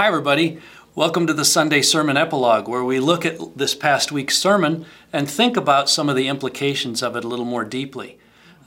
[0.00, 0.58] Hi, everybody.
[0.94, 5.28] Welcome to the Sunday Sermon Epilogue, where we look at this past week's sermon and
[5.28, 8.16] think about some of the implications of it a little more deeply.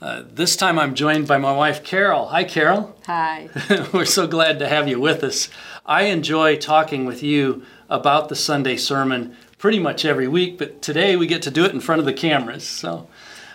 [0.00, 2.26] Uh, this time I'm joined by my wife, Carol.
[2.26, 2.96] Hi, Carol.
[3.06, 3.48] Hi.
[3.92, 5.48] We're so glad to have you with us.
[5.84, 11.16] I enjoy talking with you about the Sunday sermon pretty much every week, but today
[11.16, 12.62] we get to do it in front of the cameras.
[12.62, 13.08] So,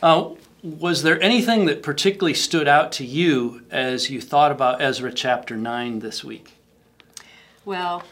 [0.00, 0.28] uh,
[0.62, 5.56] was there anything that particularly stood out to you as you thought about Ezra chapter
[5.56, 6.54] 9 this week?
[7.64, 8.02] Well,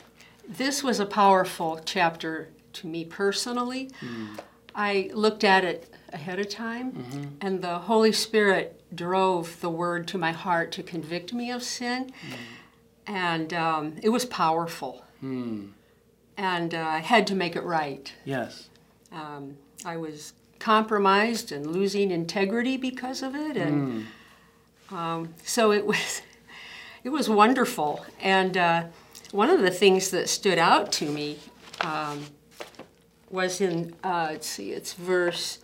[0.48, 3.90] this was a powerful chapter to me personally.
[4.00, 4.38] Mm.
[4.74, 7.24] I looked at it ahead of time, mm-hmm.
[7.40, 12.06] and the Holy Spirit drove the word to my heart to convict me of sin,
[12.06, 12.36] mm.
[13.06, 15.04] and um, it was powerful.
[15.22, 15.70] Mm.
[16.36, 18.12] And uh, I had to make it right.
[18.24, 18.68] Yes.
[19.12, 24.06] Um, I was compromised and losing integrity because of it, and
[24.90, 24.94] mm.
[24.94, 26.22] um, so it was.
[27.04, 28.84] It was wonderful, and uh,
[29.32, 31.38] one of the things that stood out to me
[31.80, 32.26] um,
[33.30, 35.58] was in, uh, let's see, it's verse,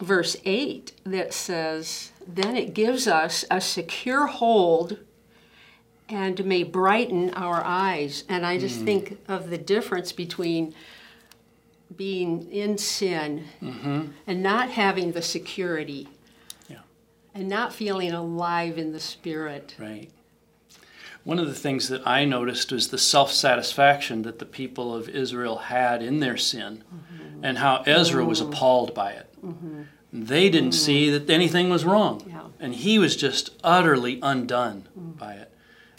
[0.00, 4.98] verse 8 that says, Then it gives us a secure hold
[6.08, 8.24] and may brighten our eyes.
[8.28, 8.84] And I just mm.
[8.84, 10.74] think of the difference between
[11.94, 14.08] being in sin mm-hmm.
[14.26, 16.08] and not having the security
[16.68, 16.78] yeah.
[17.34, 19.74] and not feeling alive in the spirit.
[19.78, 20.10] Right.
[21.26, 25.08] One of the things that I noticed was the self satisfaction that the people of
[25.08, 27.44] Israel had in their sin mm-hmm.
[27.44, 28.52] and how Ezra was mm-hmm.
[28.52, 29.34] appalled by it.
[29.44, 29.82] Mm-hmm.
[30.12, 30.84] They didn't mm-hmm.
[30.84, 32.22] see that anything was wrong.
[32.28, 32.42] Yeah.
[32.60, 35.18] And he was just utterly undone mm.
[35.18, 35.52] by it.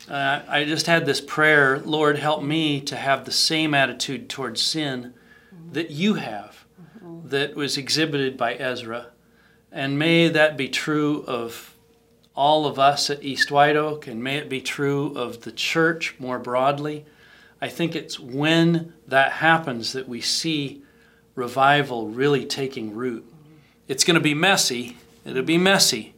[0.10, 4.62] Uh, I just had this prayer Lord, help me to have the same attitude towards
[4.62, 5.14] sin
[5.54, 5.74] mm-hmm.
[5.74, 7.28] that you have, mm-hmm.
[7.28, 9.08] that was exhibited by Ezra.
[9.74, 11.76] And may that be true of
[12.38, 16.14] all of us at East White Oak, and may it be true of the church
[16.20, 17.04] more broadly.
[17.60, 20.84] I think it's when that happens that we see
[21.34, 23.26] revival really taking root.
[23.88, 26.14] It's going to be messy, it'll be messy,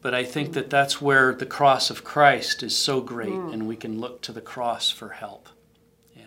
[0.00, 3.52] but I think that that's where the cross of Christ is so great, mm.
[3.52, 5.48] and we can look to the cross for help.
[6.14, 6.22] Yeah.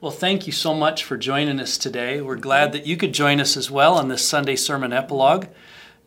[0.00, 2.20] Well, thank you so much for joining us today.
[2.20, 5.46] We're glad that you could join us as well on this Sunday Sermon Epilogue.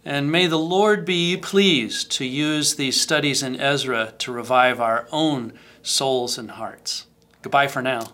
[0.04, 5.08] And may the Lord be pleased to use these studies in Ezra to revive our
[5.12, 5.54] own
[5.84, 7.06] souls and hearts.
[7.42, 8.14] Goodbye for now.